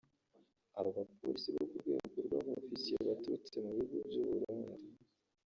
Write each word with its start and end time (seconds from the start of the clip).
Aba 0.77 0.89
bapolisi 0.97 1.49
bo 1.55 1.63
ku 1.69 1.75
rwego 1.81 2.17
rwa 2.25 2.39
ba 2.45 2.53
ofisiye 2.61 2.97
baturutse 3.07 3.55
mu 3.63 3.69
bihugu 3.75 3.95
by’u 4.07 4.23
Burundi 4.29 4.83